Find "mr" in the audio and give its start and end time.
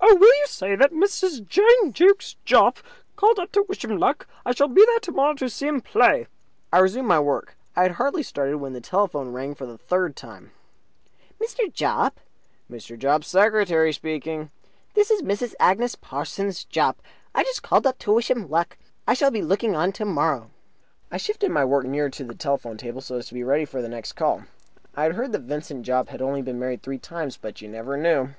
11.40-11.72, 12.68-12.98